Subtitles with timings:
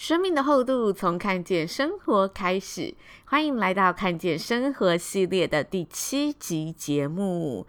[0.00, 2.94] 生命的厚度从看见生活开始，
[3.26, 7.66] 欢迎来到看见生活系列的第七集节目。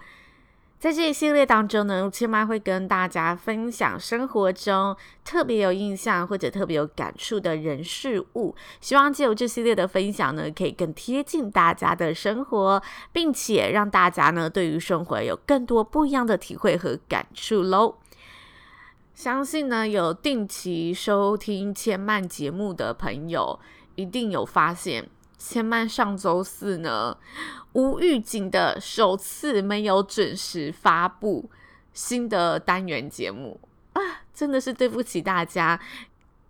[0.79, 4.95] 在这一系列当中呢，千妈会跟大家分享生活中
[5.25, 17.97] 特别有印象或者特别有感触的人事物，希望借由这系列的分享呢，可以更贴近大家的生活，并且让大家呢对于生活有更多不一样的体会和感触喽。
[19.21, 23.59] 相信呢，有定期收听千曼节目的朋友，
[23.93, 27.15] 一定有发现，千曼上周四呢，
[27.73, 31.47] 无预警的首次没有准时发布
[31.93, 33.59] 新的单元节目
[33.93, 34.01] 啊，
[34.33, 35.79] 真的是对不起大家。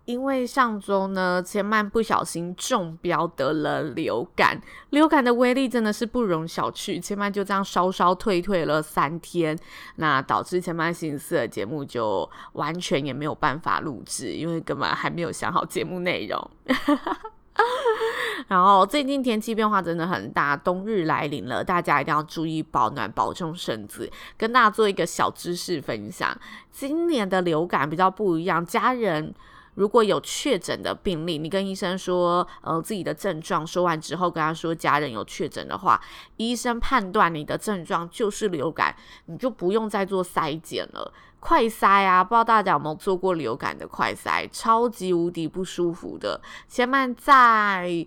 [0.04, 7.00] 因为上周呢，千嫚不小心中标得了流感，流感的威力真的是不容小觑。
[7.00, 9.56] 千嫚就这样稍稍退退了三天，
[9.96, 16.50] 那导致千嫚星期四的节目就完全也没有办法录制，因为根本还没有想好节目内容。
[18.48, 24.10] 然后最近天气变化真的很大，冬日来临了，大家一定要注意保暖，保重身子。
[24.36, 26.36] 跟大家做一个小知识分享，
[26.72, 29.32] 今年的流感比较不一样，家人。
[29.74, 36.00] 如果有确诊的病例，你跟医生说，呃，自己的症状说完之后，跟他说家人有确诊的话，
[36.36, 38.94] 医生判断你的症状就是流感，
[39.26, 41.12] 你就不用再做筛检了。
[41.40, 46.40] 快筛啊，不知道大家有没有做过流感的快筛，超级无敌不舒服的。
[46.68, 48.06] 千嫚在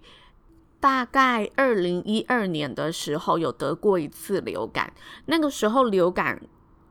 [0.79, 4.94] 大概二零一二年的时候有得过一次流感，
[5.25, 6.39] 那个时候流感。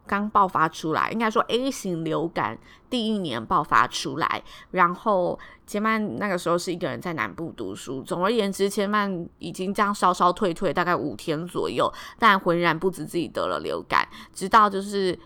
[0.06, 8.02] 刚爆发出来，应该说 A 型流感第一年爆发出来，然后千曼那个时候是一个人在南部读书。
[8.02, 15.18] 总而言之，千曼已经这样稍稍退退，大概五天左右，但浑然不知自己得了流感，直到就是。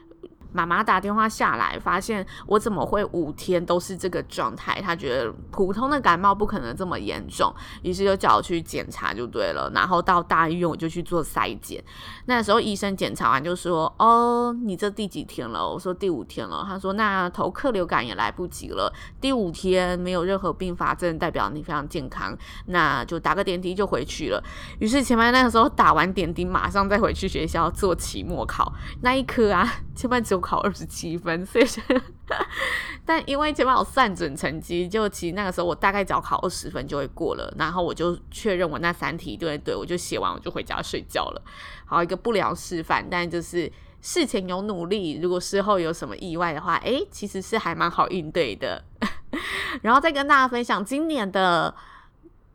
[0.53, 4.81] 妈妈打电话下来，发现我怎么会五天都是这个状态？
[4.81, 9.71] 她觉得普通的感冒不可能这么严重，于是就叫我去检查就对了。
[9.75, 11.83] 然后到大医院我就去做筛检。
[12.27, 22.37] 那时候医生检查完就说：“哦，你这第几天了？”我说：“第五天了。”他说：“那投克流感也来不及了，第五天没有任何并发症，代表你非常健康，
[22.67, 24.43] 那就打个点滴就回去了。”
[24.81, 28.73] 于是前面那个时候打完点滴，马上再回去学校做期末考。
[29.03, 31.67] 那一科啊，前面只考二十七分，所以，
[33.05, 41.43] 但因为前面有算准成绩，就其实那个时候我大概只要考二十分就会过了，然后我就确认我那三题对对，我就写完我就回家睡觉了。
[41.87, 48.85] 好，一个不良示范，但就是事前有努力，如果事后有什么意外的话，诶，其实是还蛮好应对的。
[49.83, 51.75] 然后再跟大家分享今年的。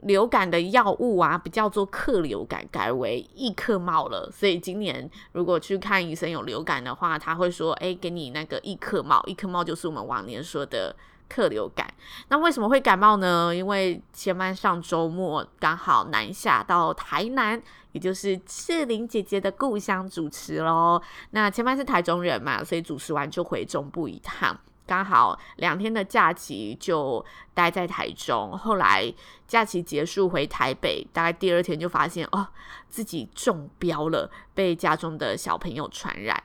[0.05, 4.29] 流感的药物啊，不叫做克流感，改为易克冒了。
[4.31, 10.95] 所以今年如果去看医生有流感的话，他会说：“哎，给你那个易克冒。”易克冒就是我们往年说的
[11.29, 11.91] 克流感。
[12.27, 13.55] 那为什么会感冒呢？
[13.55, 17.61] 因为千嫚上周末刚好南下到台南，
[17.93, 21.01] 也就是志玲姐姐的故乡主持喽。
[21.31, 24.57] 那千嫚是台中人嘛，所以主持完就回中部一趟。
[24.85, 27.23] 刚好两天的假期就
[27.53, 29.13] 待在台中，后来
[29.47, 32.47] 假期结束回台北，大概第二天就发现哦，
[32.89, 36.43] 自己中标了，被家中的小朋友传染。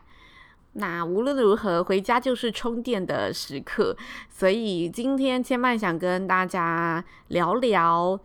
[0.75, 3.97] 那无论如何，回家就是充电的时刻，
[4.31, 8.21] 所以今天千嫚想跟大家聊聊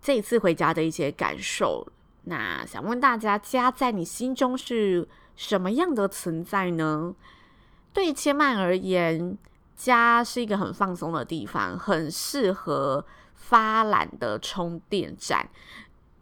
[0.00, 1.84] 这次回家的一些感受。
[2.24, 7.16] 那想问大家，家在你心中是什么样的存在呢？
[7.98, 9.36] 对千曼而言，
[9.74, 13.04] 家是一个很放松的地方，很适合
[13.34, 15.48] 发懒的充电站。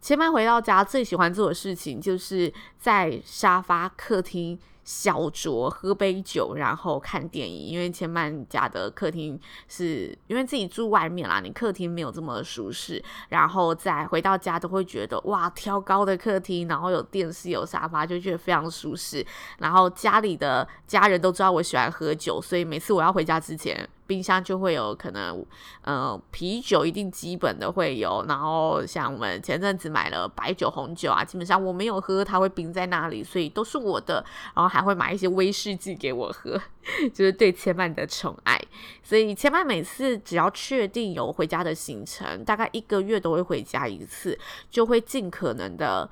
[0.01, 4.57] 千曼回到家最喜欢做的事情，就是在沙发客厅。
[4.87, 7.67] 小酌喝杯酒，然后看电影。
[7.67, 9.37] 因为千嫚家的客厅
[9.67, 13.03] 是因为自己住外面啦，你客厅没有这么舒适。
[13.27, 19.25] 然后再回到家都会觉得哇，挑高的客厅，然后有电视有沙发，就觉得非常舒适。
[19.57, 25.45] 然后家里的家人都知道我喜欢喝酒，所以每次我要回家之前，冰箱就会有可能，
[25.81, 34.25] 呃，啤酒一定基本的会有，然后像我们前阵子买了白酒、红酒啊，基本上我没有喝，它会冰在那里，所以都是我的。
[34.55, 36.59] 然后还会买一些威士忌给我喝，
[37.13, 38.59] 就是对千曼的宠爱。
[39.03, 44.39] 所以千曼每次只要确定有回家的行程，大概一个月都会回家一次，
[44.71, 46.09] 就会尽可能的。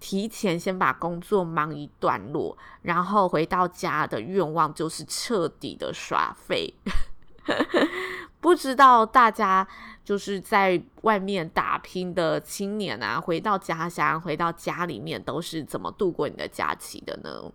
[0.00, 6.72] 提前先把工作忙一段落，然后回到家的愿望就是彻底的耍废。
[8.40, 9.66] 不知道大家
[10.04, 17.52] 就是在外面打拼的青年啊，回到家乡，回到家里面都是怎么度过你的假期的呢？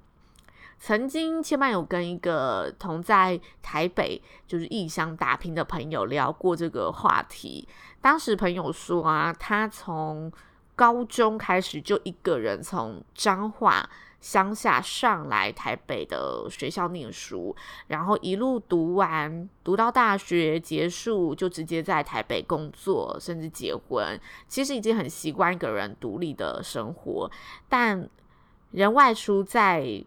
[0.79, 7.65] 曾经千曼有跟一个同在台北就是异乡打拼的朋友聊过这个话题，
[8.01, 10.29] 当时朋友说啊，他从
[10.75, 13.89] 高中开始就一个人从彰化
[14.23, 17.53] 乡下上来台北的学校念书，
[17.87, 24.17] 然后一路读完，读到大学结束就直接在台北工作，甚至结婚。
[24.47, 27.29] 其实已经很习惯一个人独立的生活，
[27.67, 28.09] 但
[28.71, 30.01] 人外出在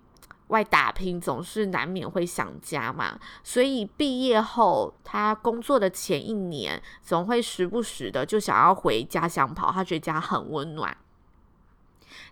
[0.46, 10.96] 外打拼总是难免会想家嘛，所以毕业后他工作的前一年，总会时不时的就想要回家乡跑，他觉得家很温暖。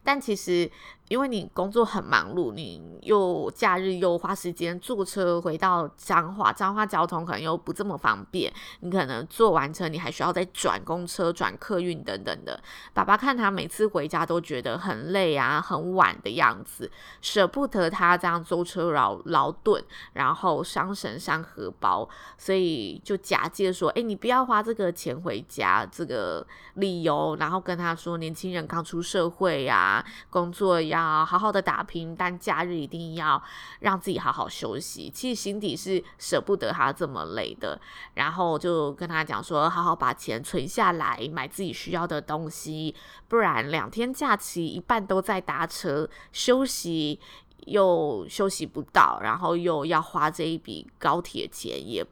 [0.04, 0.70] 但其实，
[1.08, 12.62] 因为你工作很忙碌，你又假日又花时间坐车回到彰化，彰化交通可能又不这么方便，你可能坐完车，你还需要再转公车、转客运等等的。
[12.92, 16.90] 爸爸看他每次回家都觉得很累啊，很晚的样子，
[17.20, 22.08] 舍不得他这样舟车劳劳顿，然后伤神伤荷包，
[22.38, 29.93] 所以就假借说：“哎，你不要花这个钱回家，这个理由。”然后跟他说：“年轻人刚出社会呀，
[30.30, 33.42] 工作。”要好好的打拼，但假日一定要
[33.80, 35.10] 让自己好好休息。
[35.10, 37.80] 其实心底是舍不得他这么累的，
[38.14, 42.94] 然后就跟他讲说，好好把钱存下来，买自己需要的东西，
[43.28, 47.18] 不然两天假期一半都在搭车，休息
[47.66, 52.04] 又休息不到，然后又要花这一笔高铁钱，也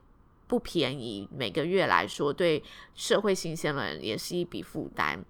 [0.47, 1.29] 不便宜。
[1.31, 2.63] 每个月来说，对
[2.95, 5.23] 社会新鲜人也是一笔负担。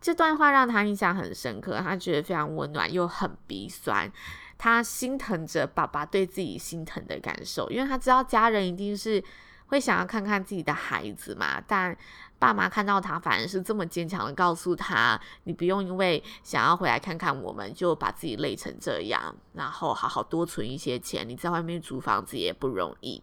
[0.00, 4.10] 这段话让他印象很深刻，他觉得非常温暖又很鼻酸，
[4.56, 9.22] 他心疼着爸爸对自己心疼的感受，因为他知道家人一定是
[9.66, 11.96] 会想要看看自己的孩子嘛，但
[12.38, 23.20] 爸妈看到他反而是这么坚强的告诉他，你不用因为想要回来看看我们就把自己累成这样，然后好好多存一些钱，你在外面租房子也不容易，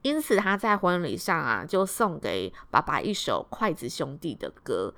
[0.00, 4.94] 因此他在婚礼上啊就送给爸爸一首筷子兄弟的歌。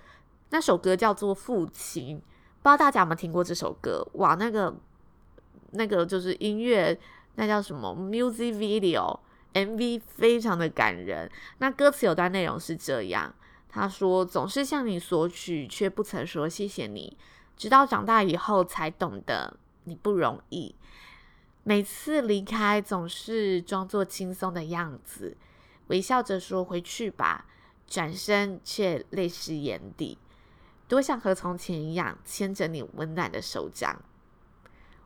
[0.50, 4.06] 那首歌叫做《父亲》，不知道大家有没有听过这首歌？
[4.14, 4.74] 哇，那个
[5.72, 6.98] 那个就是音乐，
[7.34, 9.18] 那叫什么？Music Video
[9.54, 11.30] MV，非常的感人。
[11.58, 13.34] 那歌词有段内容是这样：
[13.68, 17.16] 他说，总是向你索取，却不曾说谢谢你，
[17.56, 20.74] 直到长大以后才懂得你不容易。
[21.64, 25.36] 每次离开，总是装作轻松的样子，
[25.88, 27.46] 微笑着说回去吧，
[27.88, 30.16] 转身却泪湿眼底。
[30.88, 34.00] 多像和从前一样牵着你温暖的手掌。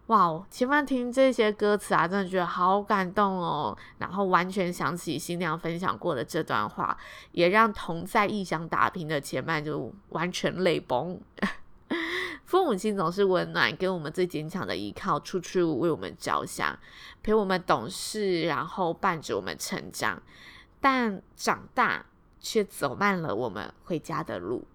[0.06, 3.78] 哇哦，千曼听这些歌词啊，真的觉得好感动哦。
[3.98, 6.98] 然后完全想起新娘分享过的这段话，
[7.30, 11.20] 也让同在异乡打拼的前半就完全泪崩。
[12.44, 16.76] 父母亲总是温暖，给我们最坚强的依靠，处处为我们着想，
[17.22, 20.20] 陪我们懂事，然后伴着我们成长。
[20.80, 22.06] 但长大
[22.40, 24.66] 却走慢了我们回家的路。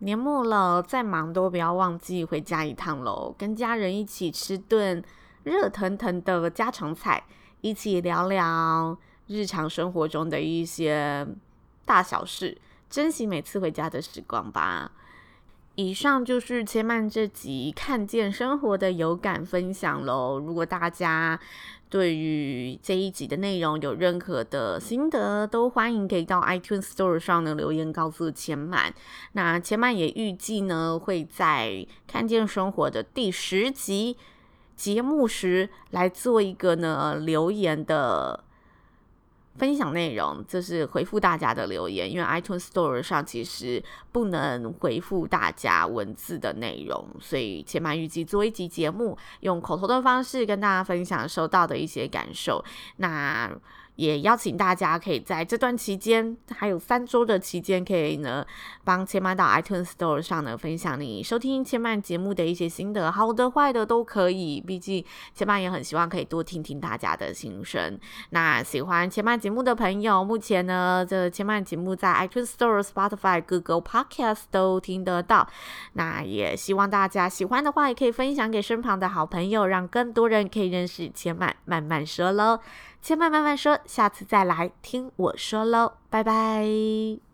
[0.00, 5.02] 年末了，再忙都不要忘记回家一趟喽，跟家人一起吃顿
[5.44, 7.24] 热腾腾的家常菜，
[7.60, 8.96] 一起聊聊
[9.28, 11.26] 日常生活中的一些
[11.84, 12.58] 大小事，
[12.90, 14.92] 珍惜每次回家的时光吧。
[15.76, 20.38] 以上就是千曼这集看见生活的有感分享喽。
[20.38, 21.40] 如果大家
[21.94, 28.92] 对于这一集的内容有任何的心得，都欢迎可以到 iTunes Store 上呢留言告诉千曼。
[29.34, 34.16] 那千曼也预计呢会在看见生活的第十集
[34.74, 38.42] 节目时来做一个呢留言的。
[39.56, 52.64] 分享内容，就是回复大家的留言，因为 iTunes Store 上其实不能回复大家文字的内容，所以且满预计做一集节目，用口头的方式跟大家分享收到的一些感受。
[52.96, 53.50] 那
[53.96, 58.44] 也邀请大家可以在这段期间，还有三周的期间，可以呢
[58.82, 64.60] 帮千曼到 iTunes Store 上呢分享你收听千曼节目的一些心得，好的坏的都可以。
[64.60, 67.98] 毕竟千曼也很希望可以多听听大家的心声。
[68.30, 75.48] 那喜欢千曼节目的朋友，目前呢这千曼节目在 iTunes Store、Spotify、Google Podcast 都听得到。
[75.92, 82.58] 那也希望大家喜欢的话，也可以分享给身旁的好朋友，让更多人可以认识千曼慢慢说喽。
[83.04, 87.33] 千万慢慢说，下次再来听我说喽，拜拜。